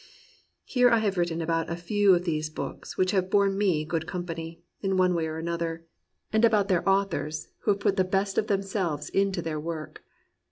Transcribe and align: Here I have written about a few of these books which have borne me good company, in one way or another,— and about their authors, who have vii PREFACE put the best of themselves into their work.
Here 0.65 0.89
I 0.89 0.97
have 0.97 1.15
written 1.19 1.43
about 1.43 1.69
a 1.69 1.75
few 1.75 2.15
of 2.15 2.25
these 2.25 2.49
books 2.49 2.97
which 2.97 3.11
have 3.11 3.29
borne 3.29 3.55
me 3.55 3.85
good 3.85 4.07
company, 4.07 4.63
in 4.81 4.97
one 4.97 5.13
way 5.13 5.27
or 5.27 5.37
another,— 5.37 5.85
and 6.33 6.43
about 6.43 6.69
their 6.69 6.89
authors, 6.89 7.49
who 7.65 7.69
have 7.71 7.75
vii 7.77 7.81
PREFACE 7.83 7.83
put 7.83 7.97
the 7.97 8.09
best 8.09 8.37
of 8.39 8.47
themselves 8.47 9.09
into 9.09 9.43
their 9.43 9.59
work. 9.59 10.01